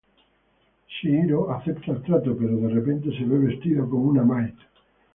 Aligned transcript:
Chihiro 0.93 1.43
acepta 1.57 1.91
el 1.91 2.01
trato, 2.01 2.35
pero, 2.35 2.57
de 2.57 2.69
repente, 2.69 3.15
se 3.15 3.23
ve 3.23 3.37
vestido 3.37 3.87
como 3.87 4.05
una 4.09 4.23
maid. 4.23 4.55